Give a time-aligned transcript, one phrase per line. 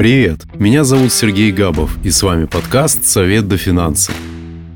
[0.00, 4.12] Привет, меня зовут Сергей Габов, и с вами подкаст «Совет до финансы».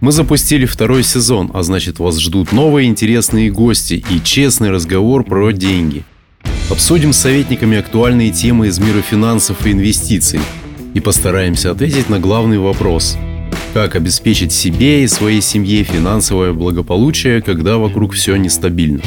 [0.03, 5.53] Мы запустили второй сезон, а значит вас ждут новые интересные гости и честный разговор про
[5.53, 6.05] деньги.
[6.71, 10.41] Обсудим с советниками актуальные темы из мира финансов и инвестиций
[10.93, 13.17] и постараемся ответить на главный вопрос–
[13.75, 19.01] как обеспечить себе и своей семье финансовое благополучие, когда вокруг все нестабильно.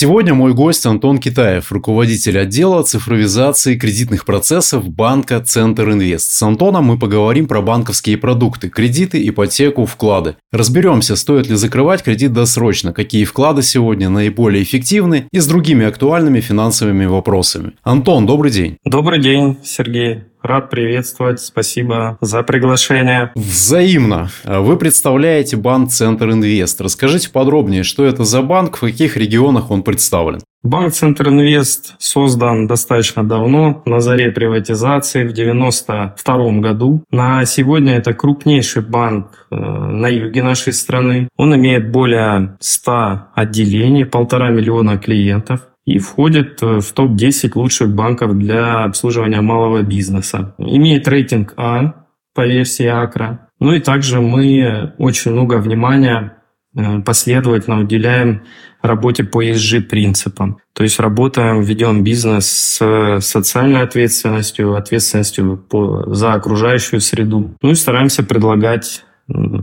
[0.00, 6.30] Сегодня мой гость Антон Китаев, руководитель отдела цифровизации кредитных процессов банка Центр Инвест.
[6.30, 10.36] С Антоном мы поговорим про банковские продукты, кредиты, ипотеку, вклады.
[10.52, 16.40] Разберемся, стоит ли закрывать кредит досрочно, какие вклады сегодня наиболее эффективны и с другими актуальными
[16.40, 17.72] финансовыми вопросами.
[17.82, 18.78] Антон, добрый день.
[18.86, 20.29] Добрый день, Сергей.
[20.42, 21.40] Рад приветствовать.
[21.40, 23.32] Спасибо за приглашение.
[23.34, 24.28] Взаимно.
[24.44, 26.80] Вы представляете банк Центр Инвест.
[26.80, 30.40] Расскажите подробнее, что это за банк, в каких регионах он представлен.
[30.62, 37.02] Банк Центр Инвест создан достаточно давно, на заре приватизации в 92 году.
[37.10, 41.28] На сегодня это крупнейший банк э, на юге нашей страны.
[41.38, 48.36] Он имеет более 100 отделений, полтора миллиона клиентов и входит э, в топ-10 лучших банков
[48.38, 50.54] для обслуживания малого бизнеса.
[50.58, 53.48] Имеет рейтинг А по версии Акра.
[53.58, 56.36] Ну и также мы очень много внимания
[56.76, 58.42] э, последовательно уделяем
[58.82, 60.58] работе по ESG принципам.
[60.72, 67.54] То есть работаем, ведем бизнес с социальной ответственностью, ответственностью по, за окружающую среду.
[67.60, 69.04] Ну и стараемся предлагать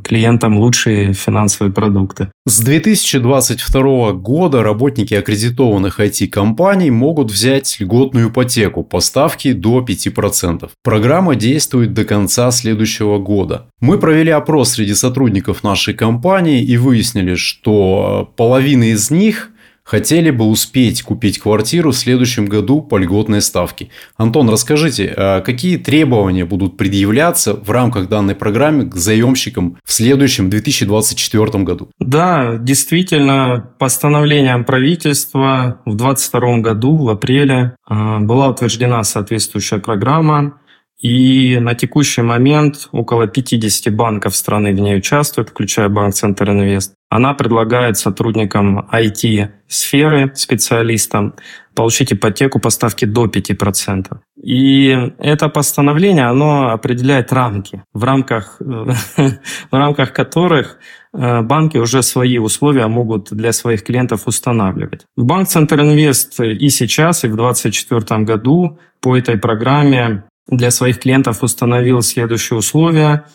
[0.04, 2.32] клиентам лучшие финансовые продукты.
[2.46, 10.70] С 2022 года работники аккредитованных IT-компаний могут взять льготную ипотеку по ставке до 5%.
[10.84, 13.68] Программа действует до конца следующего года.
[13.82, 19.52] Мы провели опрос среди сотрудников нашей компании и выяснили, что половина из них–
[19.88, 23.90] хотели бы успеть купить квартиру в следующем году по льготной ставке.
[24.18, 30.50] Антон, расскажите, а какие требования будут предъявляться в рамках данной программы к заемщикам в следующем
[30.50, 31.90] 2024 году?
[32.00, 40.60] Да, действительно, постановлением правительства в 2022 году, в апреле, а, была утверждена соответствующая программа.
[41.00, 46.94] И на текущий момент около 50 банков страны в ней участвуют, включая Банк Центр Инвест.
[47.10, 51.36] Она предлагает сотрудникам IT-сферы, специалистам,
[51.76, 54.18] получить ипотеку по ставке до 5%.
[54.44, 59.38] И это постановление, оно определяет рамки, в рамках, в
[59.72, 60.80] рамках которых
[61.14, 65.06] э, банки уже свои условия могут для своих клиентов устанавливать.
[65.16, 71.44] Банк Центр Инвест и сейчас, и в 2024 году по этой программе для своих клиентов
[71.44, 73.26] установил следующие условия.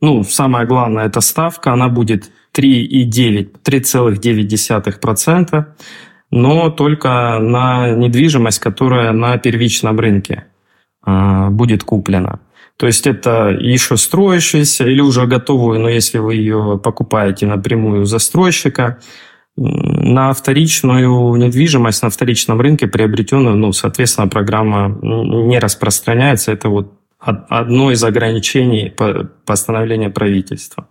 [0.00, 5.64] Ну, самое главное, это ставка, она будет 3,9, 3,9%,
[6.30, 10.46] но только на недвижимость, которая на первичном рынке
[11.06, 12.40] э, будет куплена.
[12.76, 18.04] То есть это еще строящаяся или уже готовую, но если вы ее покупаете напрямую у
[18.04, 18.98] застройщика,
[19.56, 26.52] на вторичную недвижимость на вторичном рынке приобретенную, ну, соответственно, программа не распространяется.
[26.52, 28.92] Это вот одно из ограничений
[29.44, 30.88] постановления правительства.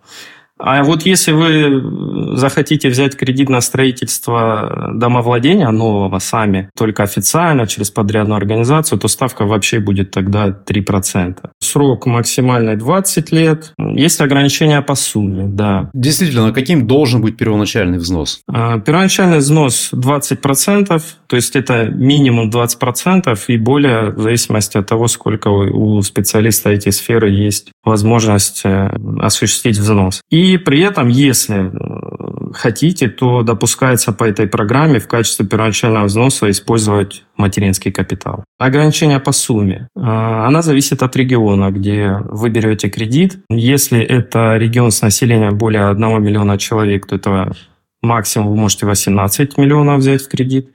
[0.64, 7.90] А вот если вы захотите взять кредит на строительство домовладения нового сами, только официально, через
[7.90, 11.38] подрядную организацию, то ставка вообще будет тогда 3%.
[11.60, 13.74] Срок максимальный 20 лет.
[13.80, 15.90] Есть ограничения по сумме, да.
[15.94, 18.42] Действительно, каким должен быть первоначальный взнос?
[18.48, 25.08] А, первоначальный взнос 20%, то есть это минимум 20% и более в зависимости от того,
[25.08, 30.22] сколько у специалиста эти сферы есть возможность э, осуществить взнос.
[30.30, 36.50] И при этом, если э, хотите, то допускается по этой программе в качестве первоначального взноса
[36.52, 38.44] использовать материнский капитал.
[38.60, 39.88] Ограничение по сумме.
[39.96, 43.40] Э, она зависит от региона, где вы берете кредит.
[43.50, 47.52] Если это регион с населением более 1 миллиона человек, то это
[48.02, 50.70] максимум вы можете 18 миллионов взять в кредит.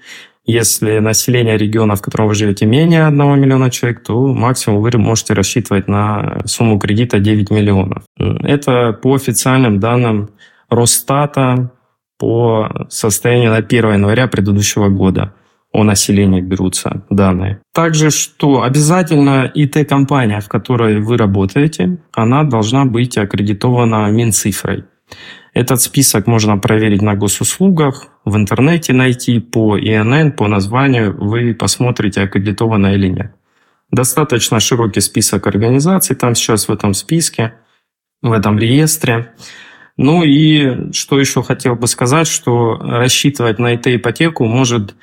[0.47, 5.35] Если население региона, в котором вы живете, менее 1 миллиона человек, то максимум вы можете
[5.35, 8.05] рассчитывать на сумму кредита 9 миллионов.
[8.17, 10.31] Это по официальным данным
[10.71, 11.73] Росстата
[12.19, 15.35] по состоянию на 1 января предыдущего года
[15.73, 17.61] о населении берутся данные.
[17.75, 24.85] Также, что обязательно ИТ-компания, в которой вы работаете, она должна быть аккредитована Минцифрой.
[25.57, 32.21] Этот список можно проверить на госуслугах, в интернете найти по ИНН, по названию, вы посмотрите,
[32.21, 33.35] аккредитовано или нет.
[33.91, 37.55] Достаточно широкий список организаций там сейчас в этом списке,
[38.21, 39.33] в этом реестре.
[39.97, 44.95] Ну и что еще хотел бы сказать, что рассчитывать на эту ипотеку может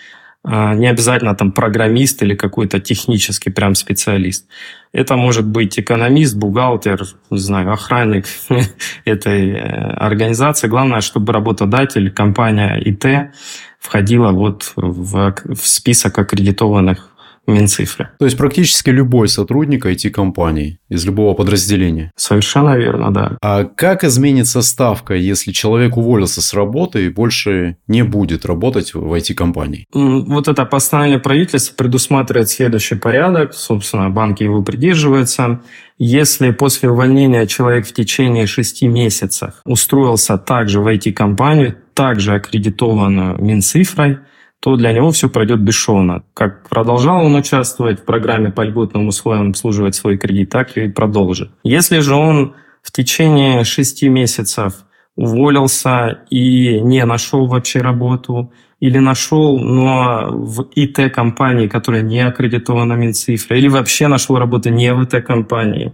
[0.45, 4.45] не обязательно там программист или какой-то технический прям специалист.
[4.91, 8.25] Это может быть экономист, бухгалтер, не знаю, охранник
[9.05, 10.67] этой э, организации.
[10.67, 13.33] Главное, чтобы работодатель, компания ИТ
[13.79, 17.09] входила вот в, в список аккредитованных
[17.45, 18.09] Минцифры.
[18.19, 22.11] То есть практически любой сотрудник IT-компании из любого подразделения.
[22.15, 23.37] Совершенно верно, да.
[23.41, 29.13] А как изменится ставка, если человек уволился с работы и больше не будет работать в
[29.13, 29.85] IT-компании?
[29.91, 33.53] Вот это постановление правительства предусматривает следующий порядок.
[33.53, 35.61] Собственно, банки его придерживаются.
[35.97, 44.19] Если после увольнения человек в течение шести месяцев устроился также в IT-компанию, также аккредитованную Минцифрой,
[44.63, 46.24] то для него все пройдет бесшовно.
[46.33, 51.51] Как продолжал он участвовать в программе по льготным условиям обслуживать свой кредит, так и продолжит.
[51.65, 54.86] Если же он в течение шести месяцев
[55.18, 63.60] уволился и не нашел вообще работу, или нашел, но в ИТ-компании, которая не аккредитована Минцифрой,
[63.60, 65.92] или вообще нашел работу не в ИТ-компании,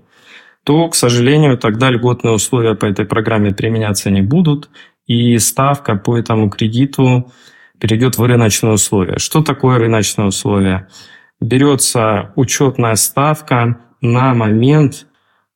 [0.64, 4.70] то, к сожалению, тогда льготные условия по этой программе применяться не будут,
[5.08, 7.32] и ставка по этому кредиту
[7.80, 9.18] перейдет в рыночные условия.
[9.18, 10.88] Что такое рыночные условия?
[11.42, 15.08] Берется учетная ставка на момент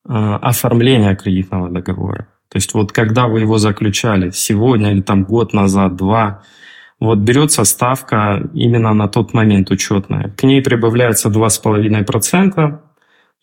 [0.07, 2.27] э, оформления кредитного договора.
[2.49, 6.43] То есть вот когда вы его заключали, сегодня или там год назад, два,
[6.99, 10.29] вот берется ставка именно на тот момент учетная.
[10.37, 12.79] К ней прибавляется 2,5%,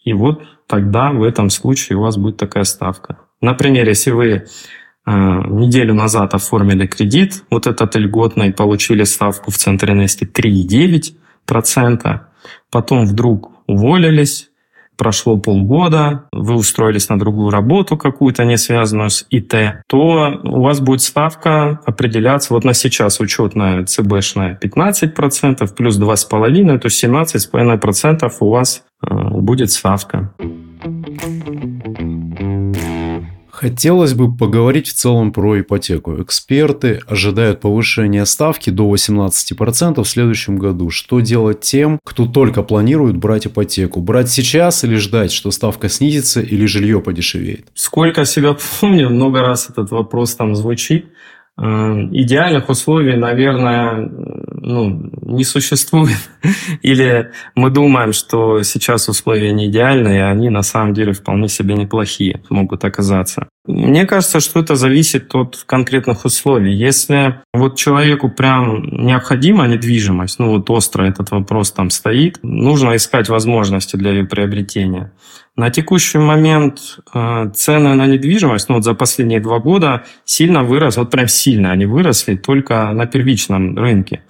[0.05, 3.19] и вот тогда в этом случае у вас будет такая ставка.
[3.41, 4.47] Например, если вы
[5.06, 12.20] неделю назад оформили кредит, вот этот льготный, получили ставку в Центре Нести 3,9%,
[12.70, 14.50] потом вдруг уволились,
[15.00, 19.55] прошло полгода, вы устроились на другую работу какую-то, не связанную с ИТ,
[19.88, 26.87] то у вас будет ставка определяться, вот на сейчас учетная ЦБшная 15%, плюс 2,5%, то
[26.87, 30.35] есть 17,5% у вас э, будет ставка.
[33.61, 36.23] Хотелось бы поговорить в целом про ипотеку.
[36.23, 40.89] Эксперты ожидают повышения ставки до 18% в следующем году.
[40.89, 44.01] Что делать тем, кто только планирует брать ипотеку?
[44.01, 47.67] Брать сейчас или ждать, что ставка снизится или жилье подешевеет?
[47.75, 51.11] Сколько себя помню, много раз этот вопрос там звучит.
[51.59, 51.62] Э,
[52.12, 54.11] идеальных условий, наверное,
[54.61, 56.19] ну, не существует.
[56.83, 61.75] Или мы думаем, что сейчас условия не идеальные, и они на самом деле вполне себе
[61.75, 63.49] неплохие могут оказаться.
[63.67, 66.75] Мне кажется, что это зависит от конкретных условий.
[66.75, 73.29] Если вот человеку прям необходима недвижимость, ну вот остро этот вопрос там стоит, нужно искать
[73.29, 75.12] возможности для ее приобретения.
[75.56, 80.97] На текущий момент э, цены на недвижимость, ну вот за последние два года сильно вырос,
[80.97, 84.23] вот прям сильно они выросли только на первичном рынке.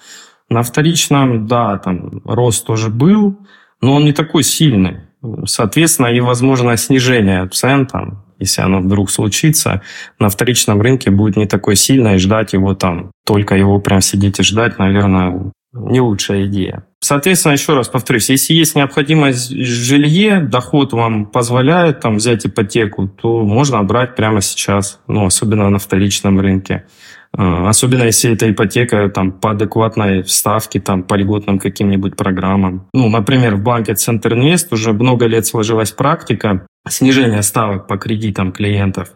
[0.48, 3.38] На вторичном, да, там рост тоже был,
[3.80, 5.00] но он не такой сильный.
[5.44, 9.82] Соответственно, и возможно снижение цен, там, если оно вдруг случится,
[10.18, 14.40] на вторичном рынке будет не такой сильно, и ждать его там, только его прям сидеть
[14.40, 16.84] и ждать, наверное, не лучшая идея.
[17.00, 23.08] Соответственно, еще раз повторюсь, если есть необходимость в жилье, доход вам позволяет там взять ипотеку,
[23.08, 26.84] то можно брать прямо сейчас, ну, особенно на вторичном рынке.
[27.32, 32.88] А, особенно если это ипотека там, по адекватной ставке, там, по льготным каким-нибудь программам.
[32.92, 39.12] Ну, например, в банке Центринвест уже много лет сложилась практика снижения ставок по кредитам клиентов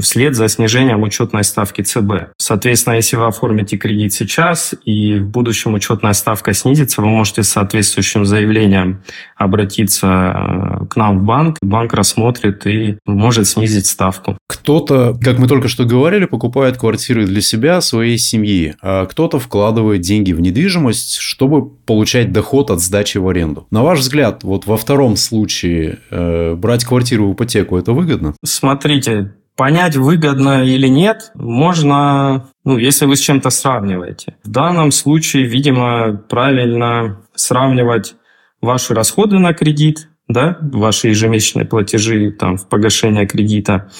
[0.00, 2.32] вслед за снижением учетной ставки ЦБ.
[2.38, 7.48] Соответственно, если вы оформите кредит сейчас и в будущем учетная ставка снизится, вы можете с
[7.48, 9.02] соответствующим заявлением
[9.36, 11.58] обратиться э, к нам в банк.
[11.62, 14.36] Банк рассмотрит и может снизить ставку.
[14.48, 20.00] Кто-то, как мы только что говорили, покупает квартиры для себя, своей семьи, а кто-то вкладывает
[20.00, 23.66] деньги в недвижимость, чтобы получать доход от сдачи в аренду.
[23.70, 28.34] На ваш взгляд, вот во втором случае э, брать квартиру в ипотеку это выгодно?
[28.44, 34.36] Смотрите, Понять, выгодно или нет, можно, ну, если вы с чем-то сравниваете.
[34.44, 38.14] В данном случае, видимо, правильно сравнивать
[38.62, 43.90] ваши расходы на кредит, да, ваши ежемесячные платежи там, в погашение кредита,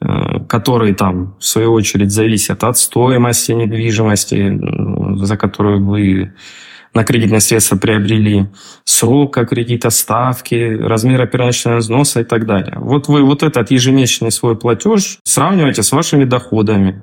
[0.00, 4.60] э, которые там, в свою очередь, зависят от стоимости недвижимости,
[5.24, 6.32] за которую вы
[6.96, 8.46] на кредитные средства приобрели,
[8.84, 12.74] срока кредита, ставки, размера первоначального взноса и так далее.
[12.78, 17.02] Вот вы вот этот ежемесячный свой платеж сравниваете с вашими доходами.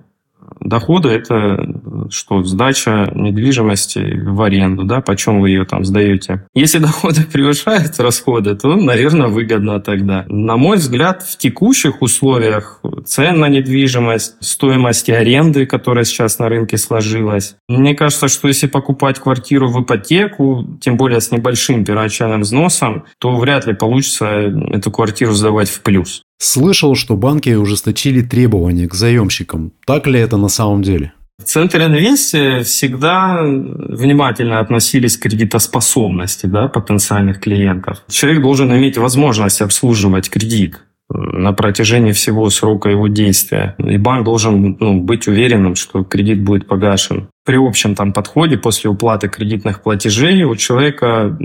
[0.59, 1.65] Доходы– это
[2.09, 6.45] что, сдача недвижимости в аренду, да, почем вы ее там сдаете.
[6.53, 10.25] Если доходы превышают расходы, то, наверное, выгодно тогда.
[10.27, 16.77] На мой взгляд, в текущих условиях цен на недвижимость, стоимости аренды, которая сейчас на рынке
[16.77, 23.05] сложилась, мне кажется, что если покупать квартиру в ипотеку, тем более с небольшим первоначальным взносом,
[23.19, 24.25] то вряд ли получится
[24.71, 26.22] эту квартиру сдавать в плюс.
[26.39, 29.71] Слышал, что банки ужесточили требования к заемщикам.
[29.85, 31.13] Так ли это на самом деле?
[31.39, 38.03] В Центре инвесте всегда внимательно относились к кредитоспособности да, потенциальных клиентов.
[38.09, 43.75] Человек должен иметь возможность обслуживать кредит на протяжении всего срока его действия.
[43.77, 47.29] И банк должен ну, быть уверенным, что кредит будет погашен.
[47.45, 51.37] При общем там подходе после уплаты кредитных платежей у человека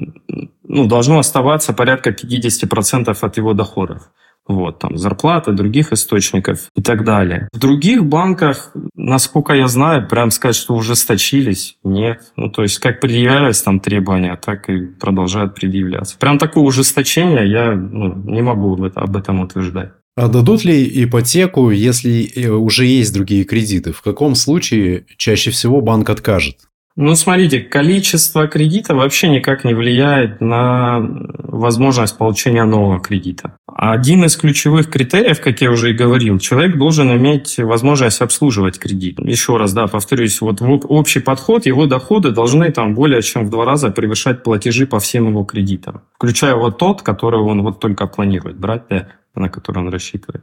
[0.64, 4.10] ну, должно оставаться порядка 50% от его доходов
[4.48, 7.48] вот, там, зарплаты, других источников и так далее.
[7.52, 12.22] В других банках, насколько я знаю, прям сказать, что ужесточились, нет.
[12.36, 16.16] Ну, то есть, как предъявлялись там требования, так и продолжают предъявляться.
[16.18, 19.92] Прям такое ужесточение я ну, не могу об этом утверждать.
[20.18, 23.92] А дадут ли ипотеку, если э, уже есть другие кредиты?
[23.92, 26.56] В каком случае чаще всего банк откажет?
[27.00, 33.56] Ну, смотрите, количество кредита вообще никак не влияет на возможность получения нового кредита.
[33.68, 39.20] Один из ключевых критериев, как я уже и говорил, человек должен иметь возможность обслуживать кредит.
[39.20, 43.64] Еще раз, да, повторюсь, вот общий подход, его доходы должны там более чем в два
[43.64, 48.58] раза превышать платежи по всем его кредитам, включая вот тот, который он вот только планирует
[48.58, 50.42] брать, да, на который он рассчитывает.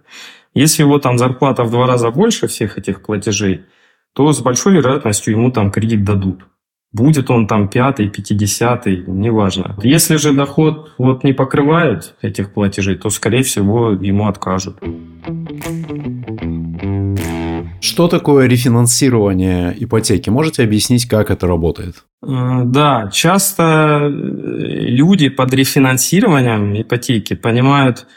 [0.53, 3.65] Если его там зарплата в два раза больше всех этих платежей,
[4.15, 6.45] то с большой вероятностью ему там кредит дадут.
[6.93, 9.75] Будет он там пятый, пятидесятый, неважно.
[9.83, 14.77] Если же доход вот не покрывает этих платежей, то, скорее всего, ему откажут.
[17.81, 20.29] Что такое рефинансирование ипотеки?
[20.29, 22.05] Можете объяснить, как это работает?
[22.23, 28.07] Э, да, часто э, люди под рефинансированием ипотеки понимают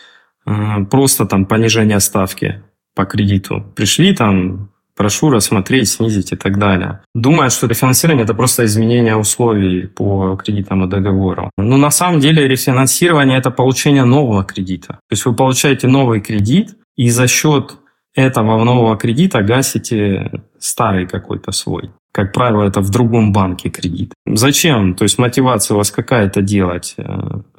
[0.47, 2.63] э, просто там понижение ставки
[2.95, 3.65] по кредиту.
[3.75, 7.01] Пришли там прошу рассмотреть, снизить и так далее.
[7.15, 11.51] Думают, что рефинансирование– это просто изменение условий по кредитному договору.
[11.57, 14.89] Но на самом деле рефинансирование– это получение нового кредита.
[14.89, 17.77] То есть вы получаете новый кредит, и за счет
[18.17, 21.91] этого нового кредита гасите старый какой-то свой.
[22.13, 24.13] Как правило, это в другом банке кредит.
[24.27, 24.95] Зачем?
[24.95, 26.97] То есть мотивация у вас какая-то делать?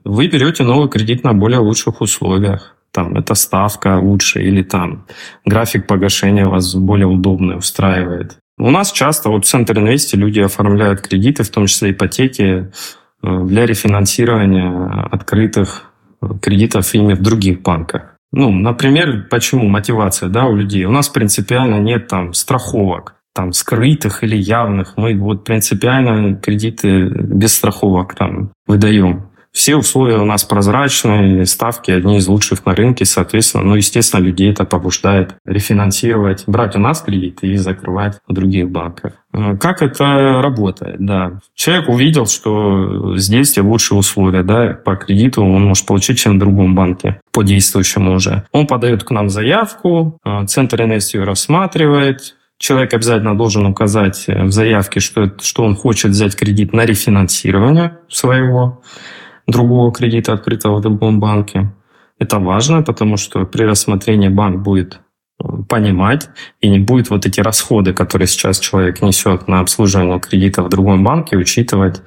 [0.04, 5.06] Вы берете новый кредит на более лучших условиях там эта ставка лучше или там
[5.46, 8.38] график погашения вас более удобный устраивает.
[8.58, 12.44] У нас часто вот в Центр Инвести люди оформляют кредиты, в том числе ипотеки,
[13.24, 15.84] э, для рефинансирования открытых
[16.42, 18.18] кредитов ими в других банках.
[18.34, 20.84] Ну, например, почему мотивация да, у людей?
[20.84, 24.98] У нас принципиально нет там страховок, там скрытых или явных.
[24.98, 29.29] Мы вот принципиально кредиты без страховок там выдаем.
[29.52, 34.52] Все условия у нас прозрачные, ставки одни из лучших на рынке, соответственно, ну, естественно, людей
[34.52, 39.14] это побуждает рефинансировать, брать у нас кредиты и закрывать в других банках.
[39.34, 40.98] Э, как это работает?
[41.00, 41.40] Да.
[41.56, 46.76] Человек увидел, что здесь лучшие условия да, по кредиту он может получить, чем в другом
[46.76, 48.44] банке, по действующему уже.
[48.52, 54.52] Он подает к нам заявку, э, Центр НС ее рассматривает, Человек обязательно должен указать в
[54.52, 58.82] заявке, что, что он хочет взять кредит на рефинансирование своего
[59.50, 61.74] другого кредита, открытого в другом банке.
[62.20, 65.00] Это важно, потому что при рассмотрении банк будет
[65.42, 66.30] э, понимать
[66.60, 71.04] и не будет вот эти расходы, которые сейчас человек несет на обслуживание кредита в другом
[71.04, 72.02] банке, учитывать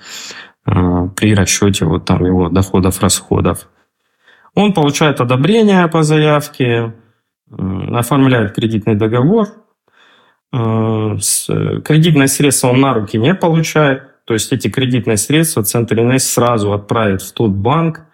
[0.67, 3.69] э, при расчете вот там его доходов-расходов.
[4.55, 6.95] Он получает одобрение по заявке,
[7.51, 7.55] э,
[7.95, 9.49] оформляет кредитный договор,
[10.53, 11.47] э, с,
[11.85, 16.73] кредитное средство он на руки не получает, то есть эти кредитные средства Центр Инвест сразу
[16.73, 18.07] отправит в тот банк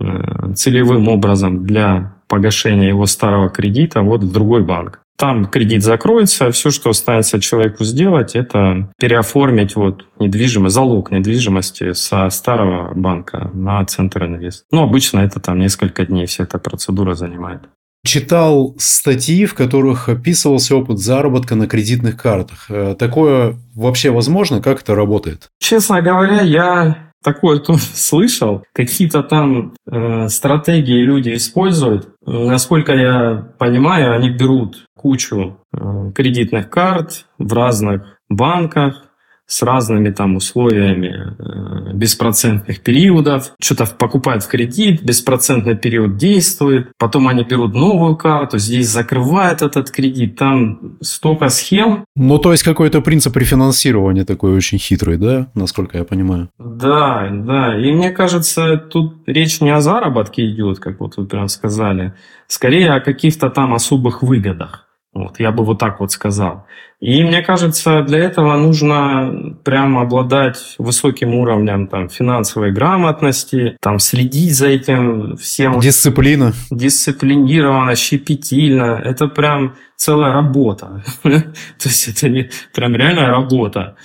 [0.00, 5.00] э, целевым образом для погашения его старого кредита вот в другой банк.
[5.16, 12.30] Там кредит закроется, все, что останется человеку сделать, это переоформить вот недвижимость, залог недвижимости со
[12.30, 14.64] старого банка на Центр Инвест.
[14.70, 17.62] Ну, обычно это там несколько дней вся эта процедура занимает.
[18.04, 22.66] Читал статьи, в которых описывался опыт заработка на кредитных картах.
[22.70, 24.62] Э, такое вообще возможно?
[24.62, 25.50] Как это работает?
[25.58, 28.64] Честно говоря, я такое то слышал.
[28.72, 32.08] Какие-то там э, стратегии люди используют.
[32.24, 39.07] Насколько я понимаю, они берут кучу э, кредитных карт в разных банках,
[39.48, 43.52] с разными там условиями э, беспроцентных периодов.
[43.60, 49.90] Что-то покупают в кредит, беспроцентный период действует, потом они берут новую карту, здесь закрывают этот
[49.90, 52.04] кредит, там столько схем.
[52.14, 56.50] Ну, то есть какой-то принцип рефинансирования такой очень хитрый, да, насколько я понимаю?
[56.58, 61.48] Да, да, и мне кажется, тут речь не о заработке идет, как вот вы прям
[61.48, 62.12] сказали,
[62.48, 64.87] скорее о каких-то там особых выгодах.
[65.14, 66.66] Вот, я бы вот так вот сказал.
[67.00, 74.56] И мне кажется, для этого нужно прямо обладать высоким уровнем там, финансовой грамотности, там, следить
[74.56, 75.78] за этим всем.
[75.80, 76.52] Дисциплина.
[76.70, 79.00] Дисциплинированно, щепетильно.
[79.02, 81.04] Это прям целая работа.
[81.22, 81.40] То
[81.84, 83.96] есть это прям реальная работа.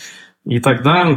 [0.46, 1.08] И тогда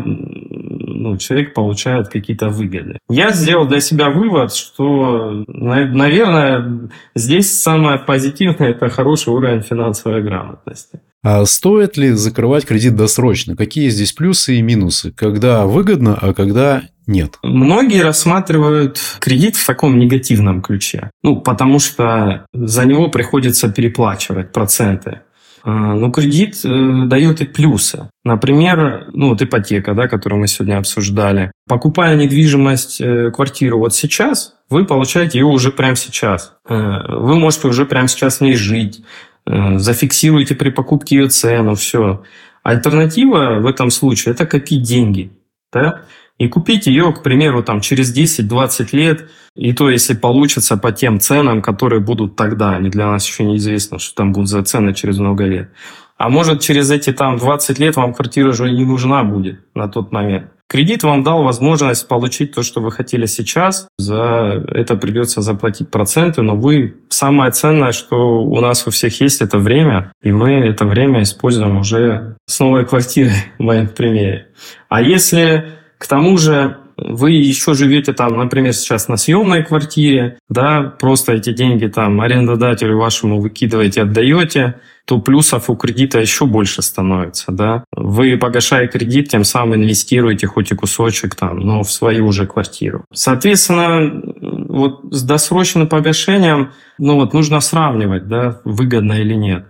[0.97, 2.99] ну, человек получает какие-то выгоды.
[3.09, 11.01] Я сделал для себя вывод, что, наверное, здесь самое позитивное– это хороший уровень финансовой грамотности.
[11.23, 13.57] А стоит ли закрывать кредит досрочно?
[13.57, 15.11] Какие здесь плюсы и минусы?
[15.11, 17.39] Когда выгодно, а когда нет?
[17.43, 21.11] Многие рассматривают кредит в таком негативном ключе.
[21.23, 25.23] Ну, потому что за него приходится переплачивать проценты.
[25.67, 28.09] А, но кредит э, дает и плюсы.
[28.23, 31.51] Например, ну вот ипотека, да, которую мы сегодня обсуждали.
[31.69, 36.55] Покупая недвижимость, э, квартиру вот сейчас, вы получаете ее уже прямо сейчас.
[36.69, 39.03] Э, вы можете уже прямо сейчас в ней жить.
[39.45, 42.25] Зафиксируете при покупке ее цену, все.
[42.65, 45.31] Альтернатива в этом случае– это копить деньги.
[45.73, 46.03] Да?
[46.39, 51.19] И купить ее, к примеру, там, через 10-20 лет, и то, если получится по тем
[51.19, 55.19] ценам, которые будут тогда, они для нас еще неизвестно, что там будут за цены через
[55.19, 55.71] много лет.
[56.19, 60.13] А может, через эти там 20 лет вам квартира уже не нужна будет на тот
[60.13, 60.51] момент.
[60.69, 63.87] Кредит вам дал возможность получить то, что вы хотели сейчас.
[63.99, 66.97] За это придется заплатить проценты, но вы...
[67.09, 70.13] Самое ценное, что у нас у всех есть, это время.
[70.23, 74.49] И мы это время используем уже с новой квартирой, в моем примере.
[74.89, 75.67] А если
[75.99, 81.53] к тому же вы еще живете там, например, сейчас на съемной квартире, да, просто эти
[81.53, 87.85] деньги там арендодателю вашему выкидываете, отдаете, то плюсов у кредита еще больше становится, да.
[87.93, 93.05] Вы, погашая кредит, тем самым инвестируете хоть и кусочек там, но в свою уже квартиру.
[93.13, 99.67] Соответственно, вот с досрочным погашением, ну вот нужно сравнивать, да, выгодно или нет.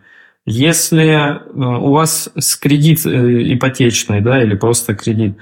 [0.48, 5.36] Если э, у вас с кредит э, ипотечный, да, или просто кредит,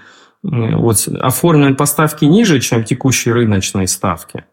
[0.45, 4.45] вот, оформлены поставки ниже, чем текущие рыночные ставки,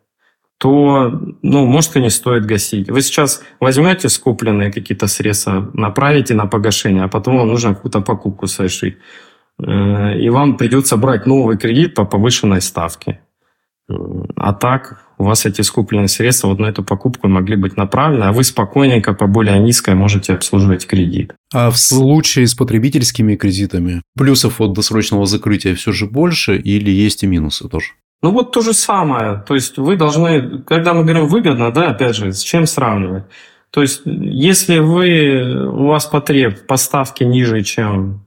[0.58, 2.90] то, ну, может, и не стоит гасить.
[2.90, 8.48] Вы сейчас возьмете скупленные какие-то средства, направите на погашение, а потом вам нужно какую-то покупку
[8.48, 8.98] совершить.
[9.60, 13.20] Э, и вам придется брать новый кредит по повышенной ставке.
[14.36, 18.32] А так у вас эти скупленные средства вот на эту покупку могли быть направлены, а
[18.32, 21.34] вы спокойненько по более низкой можете обслуживать кредит.
[21.54, 27.24] А в случае с потребительскими кредитами плюсов от досрочного закрытия все же больше или есть
[27.24, 27.88] и минусы тоже?
[28.24, 29.44] Ну вот то же самое.
[29.48, 33.24] То есть вы должны, когда мы говорим выгодно, да, опять же, с чем сравнивать?
[33.72, 38.26] То есть если вы, у вас потреб поставки ниже, чем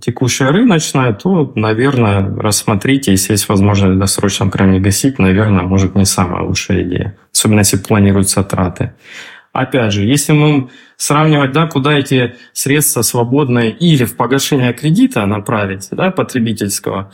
[0.00, 6.04] текущая рыночная, то, наверное, рассмотрите, если есть возможность в досрочном крайне гасить, наверное, может не
[6.04, 8.94] самая лучшая идея, особенно если планируются траты.
[9.52, 15.88] Опять же, если мы сравнивать, да, куда эти средства свободные или в погашение кредита направить,
[15.92, 17.12] да, потребительского,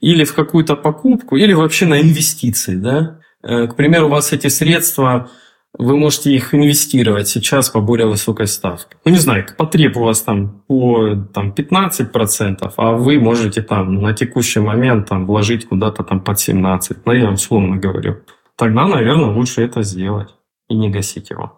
[0.00, 3.20] или в какую-то покупку, или вообще на инвестиции, да.
[3.42, 5.30] Э, к примеру, у вас эти средства
[5.76, 8.96] вы можете их инвестировать сейчас по более высокой ставке.
[9.04, 14.12] Ну, не знаю, потреб у вас там по там, 15%, а вы можете там на
[14.12, 16.96] текущий момент там, вложить куда-то там под 17%.
[17.04, 18.18] Ну, я условно говорю.
[18.56, 20.34] Тогда, наверное, лучше это сделать
[20.68, 21.54] и не гасить его.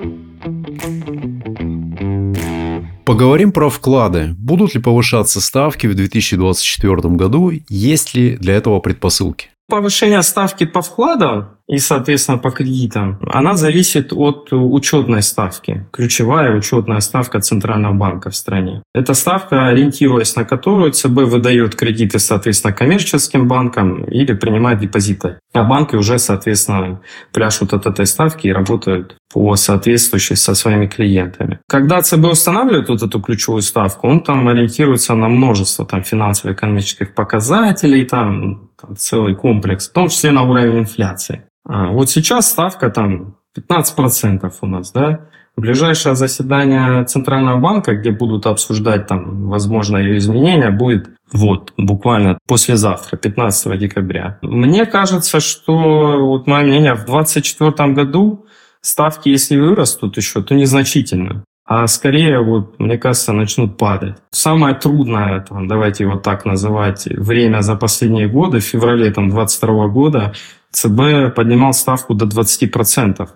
[3.04, 4.34] Поговорим про вклады.
[4.38, 7.52] Будут ли повышаться ставки в 2024 году?
[7.68, 9.48] Есть ли для этого предпосылки?
[9.70, 15.86] Повышение ставки по вкладам и, соответственно, по кредитам, она зависит от учетной ставки.
[15.92, 18.82] Ключевая учетная ставка Центрального банка в стране.
[18.92, 25.38] Эта ставка, ориентируясь на которую ЦБ выдает кредиты, соответственно, коммерческим банкам или принимает депозиты.
[25.52, 27.00] А банки уже, соответственно,
[27.32, 31.60] пляшут от этой ставки и работают по соответствующей со своими клиентами.
[31.68, 38.04] Когда ЦБ устанавливает вот эту ключевую ставку, он там ориентируется на множество там, финансово-экономических показателей,
[38.04, 41.44] там, там целый комплекс, в том числе на уровень инфляции.
[41.64, 45.26] А, вот сейчас ставка там 15% у нас, да.
[45.56, 53.78] Ближайшее заседание Центрального банка, где будут обсуждать там возможные изменения, будет вот буквально послезавтра, 15
[53.78, 54.38] декабря.
[54.42, 58.46] Мне кажется, что вот мое мнение, в 2024 году
[58.80, 61.44] ставки, если вырастут еще, то незначительно.
[61.72, 64.16] А скорее, вот, мне кажется, начнут падать.
[64.32, 69.86] Самое трудное, там, давайте его так называть, время за последние годы, в феврале там, 2022
[69.86, 70.34] года
[70.72, 73.28] ЦБ поднимал ставку до 20%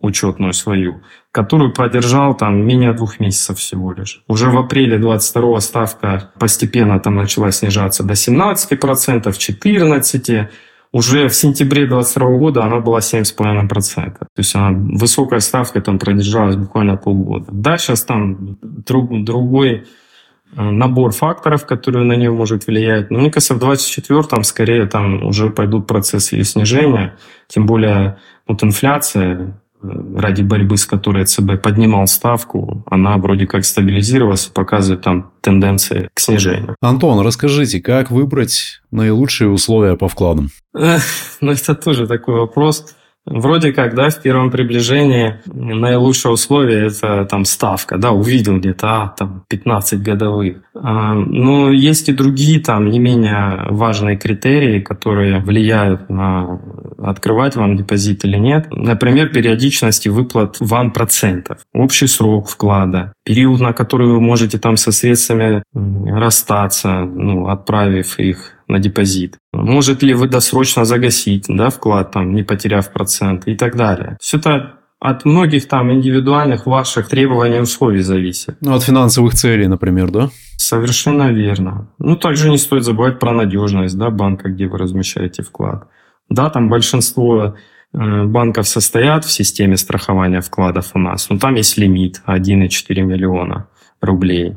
[0.00, 4.22] учетную свою, которую продержал там менее двух месяцев всего лишь.
[4.28, 10.48] Уже в апреле 22 ставка постепенно там начала снижаться до 17%, 14%.
[10.94, 14.12] Уже в сентябре 22 года она была 7,5%.
[14.16, 17.46] То есть она, высокая ставка там продержалась буквально полгода.
[17.50, 19.86] Да, сейчас там друг, другой
[20.56, 23.10] э, набор факторов, которые на нее может влиять.
[23.10, 27.16] Но мне кажется, в 24-м скорее там уже пойдут процессы ее снижения.
[27.48, 29.60] Тем более вот инфляция,
[30.16, 36.20] ради борьбы с которой ЦБ поднимал ставку, она вроде как стабилизировалась показывает там тенденции к
[36.20, 36.76] снижению.
[36.80, 40.50] Антон, расскажите, как выбрать наилучшие условия по вкладам?
[41.40, 42.94] Ну, это тоже такой вопрос.
[43.26, 49.14] Вроде как, да, в первом приближении наилучшее условие– это там ставка, да, увидел где-то, а,
[49.16, 50.58] там, 15 годовых.
[50.74, 56.60] А, но есть и другие там не менее важные критерии, которые влияют на
[56.98, 58.66] открывать вам депозит или нет.
[58.70, 64.92] Например, периодичности выплат вам процентов, общий срок вклада, период, на который вы можете там со
[64.92, 69.38] средствами расстаться, ну, отправив их на депозит.
[69.52, 74.16] Может ли вы досрочно загасить да, вклад, там, не потеряв процент и так далее.
[74.20, 78.56] Все это от многих там индивидуальных ваших требований и условий зависит.
[78.60, 80.30] Ну, от финансовых целей, например, да?
[80.56, 81.88] Совершенно верно.
[81.98, 85.84] Ну, также не стоит забывать про надежность да, банка, где вы размещаете вклад.
[86.30, 87.54] Да, там большинство
[87.92, 93.68] э, банков состоят в системе страхования вкладов у нас, но там есть лимит 1,4 миллиона
[94.00, 94.56] рублей.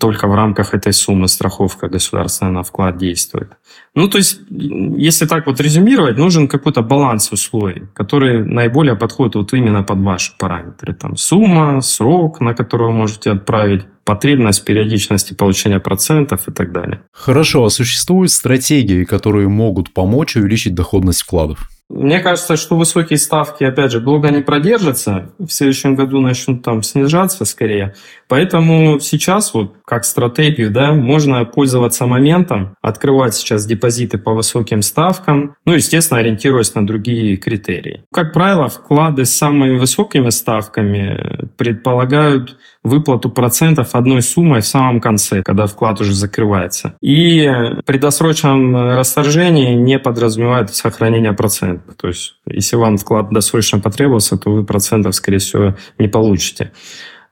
[0.00, 3.52] Только в рамках этой суммы страховка государственная на вклад действует.
[3.94, 9.52] Ну, то есть, если так вот резюмировать, нужен какой-то баланс условий, который наиболее подходит вот
[9.52, 10.94] именно под ваши параметры.
[10.94, 17.02] Там сумма, срок, на который вы можете отправить, потребность периодичности получения процентов и так далее.
[17.12, 21.68] Хорошо, а существуют стратегии, которые могут помочь увеличить доходность вкладов?
[21.88, 25.30] Мне кажется, что высокие ставки, опять же, долго не продержатся.
[25.38, 27.94] В следующем году начнут там снижаться скорее.
[28.26, 35.54] Поэтому сейчас вот как стратегию, да, можно пользоваться моментом, открывать сейчас депозиты по высоким ставкам,
[35.64, 38.04] ну, естественно, ориентируясь на другие критерии.
[38.12, 45.42] Как правило, вклады с самыми высокими ставками предполагают выплату процентов одной суммой в самом конце,
[45.42, 46.94] когда вклад уже закрывается.
[47.00, 47.48] И
[47.84, 51.94] при досрочном расторжении не подразумевает сохранение процентов.
[51.96, 56.72] То есть, если вам вклад досрочно потребовался, то вы процентов, скорее всего, не получите.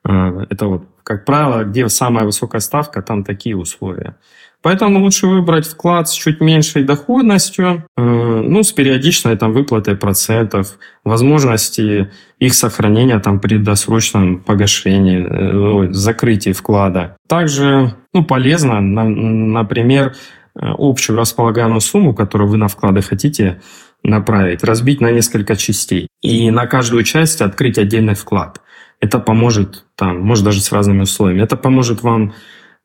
[0.07, 4.17] Э, это вот, как правило, где самая высокая ставка, там такие условия.
[4.63, 10.79] Поэтому лучше выбрать вклад с чуть меньшей доходностью, э, ну, с периодичной там выплатой процентов,
[11.05, 17.17] возможности их сохранения там при досрочном погашении, э, закрытии вклада.
[17.29, 20.15] Также, ну, полезно, например,
[20.55, 23.61] общую располагаемую сумму, которую вы на вклады хотите
[24.05, 28.61] направить, разбить на несколько частей и на каждую часть открыть отдельный вклад.
[29.05, 32.33] Это поможет, там, может даже с разными условиями, это поможет вам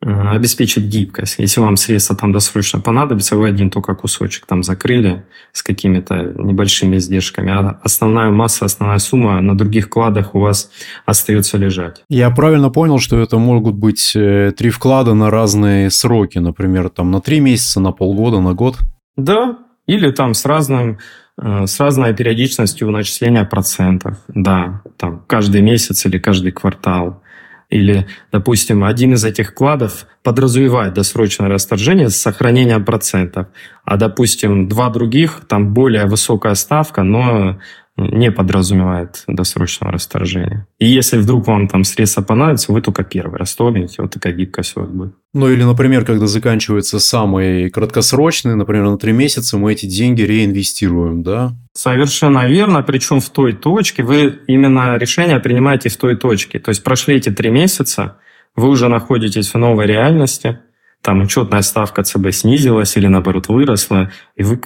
[0.02, 1.36] э, обеспечить гибкость.
[1.38, 6.98] Если вам средства там досрочно понадобится, вы один только кусочек там закрыли с какими-то небольшими
[6.98, 10.72] издержками, а основная масса, основная сумма на других вкладах у вас
[11.06, 12.04] остается лежать.
[12.10, 17.12] Я правильно понял, что это могут быть э, три вклада на разные сроки, например, там
[17.12, 18.78] на три месяца, на полгода, на год?
[19.16, 20.98] Да, или там с разным
[21.42, 27.22] с разной периодичностью начисления процентов, да, там каждый месяц или каждый квартал.
[27.70, 33.48] Или, допустим, один из этих вкладов подразумевает досрочное расторжение с сохранением процентов,
[33.86, 37.60] а, допустим, два других, там более высокая ставка, но
[38.00, 40.68] не подразумевает досрочного расторжения.
[40.80, 44.82] И если вдруг вам там средства понадобятся, вы только первый расторгнете, вот такая гибкость у
[44.82, 45.14] вас будет.
[45.34, 51.22] Ну или, например, когда заканчивается самый краткосрочный, например, на три месяца, мы эти деньги реинвестируем,
[51.24, 51.54] да?
[51.74, 56.60] Совершенно верно, причем в той точке, вы именно решение принимаете в той точке.
[56.60, 58.18] То есть прошли эти три месяца,
[58.56, 60.60] вы уже находитесь в новой реальности,
[61.02, 64.60] там учетная ставка ЦБ снизилась или наоборот выросла, и вы,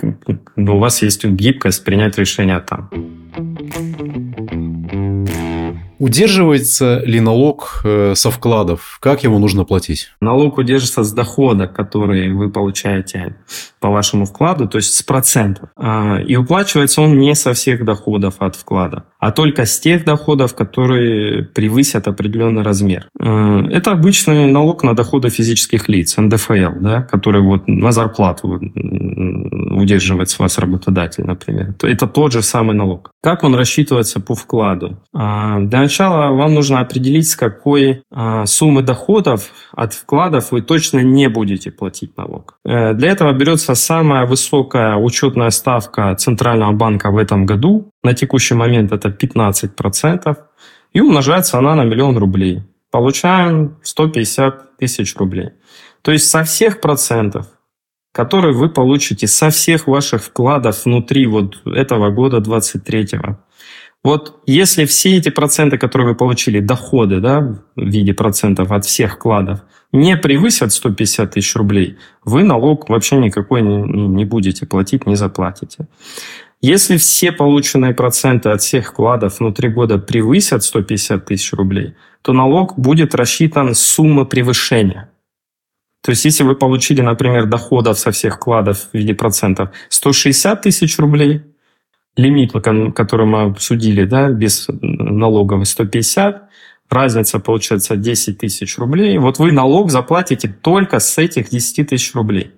[0.55, 2.89] ну, у вас есть гибкость принять решение там.
[6.03, 8.97] Удерживается ли налог э, со вкладов?
[8.99, 10.09] Как его нужно платить?
[10.19, 13.37] Налог удерживается с дохода, который вы получаете
[13.79, 15.69] по вашему вкладу, то есть с процентов.
[15.77, 20.55] А, и уплачивается он не со всех доходов от вклада, а только с тех доходов,
[20.55, 23.07] которые превысят определенный размер.
[23.17, 28.59] А, это обычный налог на доходы физических лиц, НДФЛ, да, который вот на зарплату
[29.71, 31.75] удерживает с вас работодатель, например.
[31.81, 33.11] Это тот же самый налог.
[33.21, 34.97] Как он рассчитывается по вкладу?
[35.13, 38.01] А, для начала вам нужно определить, с какой
[38.45, 42.57] суммы доходов от вкладов вы точно не будете платить налог.
[42.65, 47.91] Э, для этого берется самая высокая учетная ставка Центрального банка в этом году.
[48.03, 50.37] На текущий момент это 15%.
[50.93, 52.63] И умножается она на миллион рублей.
[52.91, 55.49] Получаем 150 тысяч рублей.
[56.01, 57.45] То есть со всех процентов,
[58.11, 63.35] которые вы получите со всех ваших вкладов внутри вот этого года 23 -го,
[64.03, 67.39] вот если все эти проценты, которые вы получили, доходы да,
[67.75, 69.61] в виде процентов от всех вкладов,
[69.93, 75.87] не превысят 150 тысяч рублей, вы налог вообще никакой не, не будете платить, не заплатите.
[76.61, 82.77] Если все полученные проценты от всех вкладов внутри года превысят 150 тысяч рублей, то налог
[82.77, 85.09] будет рассчитан с суммы превышения.
[86.01, 90.97] То есть, если вы получили, например, доходов со всех вкладов в виде процентов 160 тысяч
[90.99, 91.43] рублей,
[92.15, 96.49] лимит, который мы обсудили, да, без налоговой 150,
[96.89, 99.17] разница получается 10 тысяч рублей.
[99.17, 102.51] Вот вы налог заплатите только с этих 10 тысяч рублей.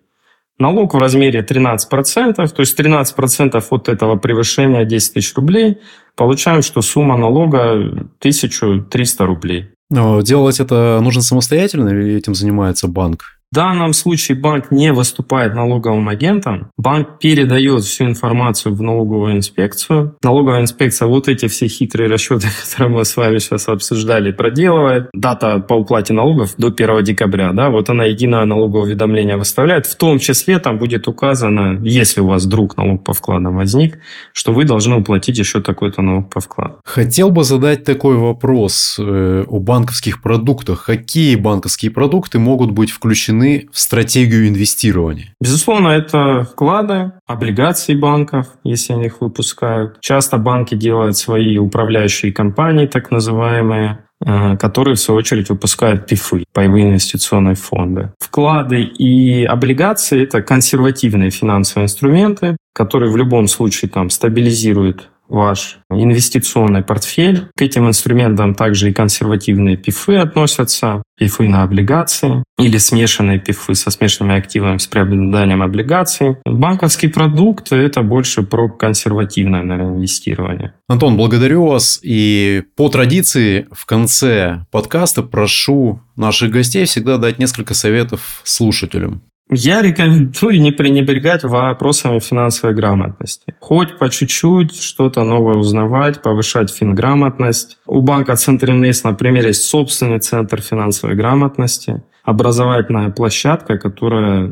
[0.58, 5.80] Налог в размере 13%, то есть 13% от этого превышения 10 тысяч рублей,
[6.16, 7.72] получаем, что сумма налога
[8.20, 9.70] 1300 рублей.
[9.90, 13.35] Но делать это нужно самостоятельно или этим занимается банк?
[13.52, 16.72] В данном случае банк не выступает налоговым агентом.
[16.78, 20.18] Банк передает всю информацию в налоговую инспекцию.
[20.24, 25.10] Налоговая инспекция вот эти все хитрые расчеты, которые мы с вами сейчас обсуждали, проделывает.
[25.14, 27.54] Дата по уплате налогов до 1 декабря.
[27.54, 29.86] Да, вот она единое налоговое уведомление выставляет.
[29.86, 34.00] В том числе там будет указано, если у вас вдруг налог по вкладам возник,
[34.34, 36.80] что вы должны уплатить еще такой-то налог по вкладу.
[36.84, 40.86] Хотел бы задать такой вопрос э, о банковских продуктах.
[40.86, 45.34] Какие банковские продукты могут быть включены включены в стратегию инвестирования?
[45.42, 50.00] Безусловно, это вклады, облигации банков, если они их выпускают.
[50.02, 56.44] Часто банки делают свои управляющие компании, так называемые, э, которые, в свою очередь, выпускают ПИФы,
[56.54, 58.12] паевые инвестиционные фонды.
[58.20, 66.84] Вклады и облигации– это консервативные финансовые инструменты, которые в любом случае там, стабилизируют ваш инвестиционный
[66.84, 67.48] портфель.
[67.56, 73.92] К этим инструментам также и консервативные пифы относятся, пифы на облигации или смешанные пифы со
[73.92, 76.38] смешанными активами с преобладанием облигаций.
[76.46, 80.74] Банковский продукт– это больше про консервативное наверное, инвестирование.
[80.88, 82.00] Антон, благодарю вас.
[82.04, 89.22] И по традиции в конце подкаста прошу наших гостей всегда дать несколько советов слушателям.
[89.50, 93.56] Я рекомендую не пренебрегать вопросами финансовой грамотности.
[93.60, 97.78] Хоть по чуть-чуть что-то новое узнавать, повышать финграмотность.
[97.86, 104.52] У банка Центр Инвест, например, есть собственный центр финансовой грамотности, образовательная площадка, которая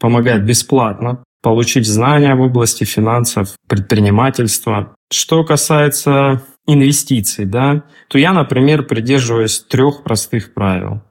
[0.00, 4.96] помогает бесплатно получить знания в области финансов, предпринимательства.
[5.12, 11.02] Что касается инвестиций, да, то я, например, придерживаюсь трех простых правил.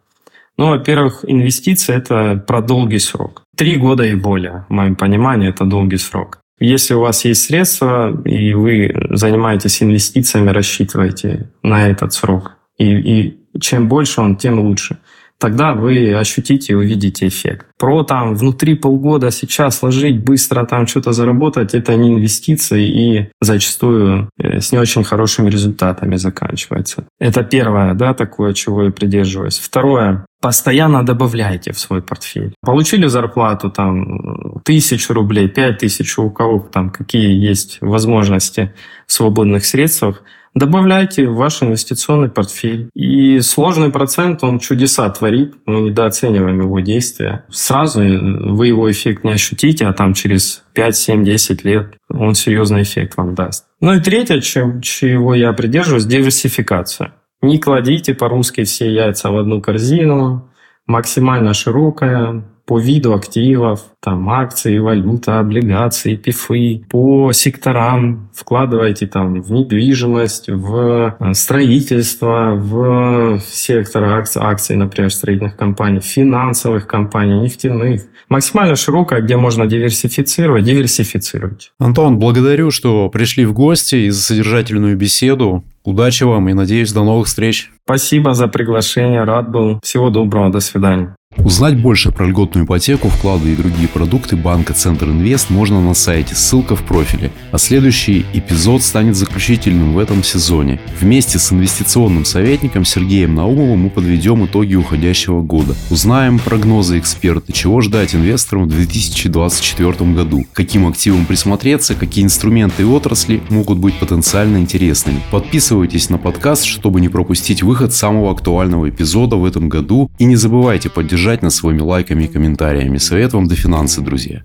[0.57, 3.43] Ну, во-первых, инвестиции– это про долгий срок.
[3.57, 6.39] Три года и более, в моем понимании, это долгий срок.
[6.59, 12.53] Если у вас есть средства, и вы занимаетесь инвестициями, рассчитываете на этот срок.
[12.77, 14.97] И, и чем больше он, тем лучше
[15.39, 17.67] тогда вы ощутите и увидите эффект.
[17.77, 24.29] Про там внутри полгода сейчас сложить, быстро там что-то заработать, это не инвестиции и зачастую
[24.37, 27.05] э, с не очень хорошими результатами заканчивается.
[27.19, 29.57] Это первое, да, такое, чего я придерживаюсь.
[29.57, 32.53] Второе, постоянно добавляйте в свой портфель.
[32.61, 38.73] Получили зарплату там тысячу рублей, пять тысяч, у кого там какие есть возможности
[39.07, 40.23] в свободных средствах,
[40.55, 42.89] добавляйте в ваш инвестиционный портфель.
[42.95, 47.45] И сложный процент, он чудеса творит, мы недооцениваем его действия.
[47.49, 52.83] Сразу вы его эффект не ощутите, а там через 5, 7, 10 лет он серьезный
[52.83, 53.65] эффект вам даст.
[53.81, 57.13] Ну и третье, чем, чего я придерживаюсь, диверсификация.
[57.41, 60.49] Не кладите по-русски все яйца в одну корзину,
[60.87, 69.51] максимально широкая, по виду активов, там акции, валюта, облигации, пифы, по секторам вкладывайте там в
[69.51, 78.01] недвижимость, в э, строительство, в сектор акций, акций, например, строительных компаний, финансовых компаний, нефтяных.
[78.29, 81.71] Максимально широкая, где можно диверсифицировать, диверсифицировать.
[81.79, 85.63] Антон, благодарю, что пришли в гости и за содержательную беседу.
[85.83, 87.71] Удачи вам и надеюсь до новых встреч.
[87.85, 89.79] Спасибо за приглашение, рад был.
[89.83, 91.15] Всего доброго, до свидания.
[91.37, 96.33] Узнать больше про льготную ипотеку, вклады и другие продукты банка Центр Инвест можно на сайте,
[96.33, 97.31] ссылка в профиле.
[97.51, 100.79] А следующий эпизод станет заключительным в этом сезоне.
[100.99, 105.75] Вместе с инвестиционным советником Сергеем Наумовым мы подведем итоги уходящего года.
[105.89, 112.85] Узнаем прогнозы эксперта, чего ждать инвесторам в 2024 году, каким активам присмотреться, какие инструменты и
[112.85, 115.21] отрасли могут быть потенциально интересными.
[115.31, 120.37] Подписывайтесь на подкаст, чтобы не пропустить выход самого актуального эпизода в этом году и не
[120.37, 120.89] забывайте
[121.25, 122.99] поддержать нас своими лайками и комментариями.
[122.99, 124.43] Совет вам до финансы, друзья.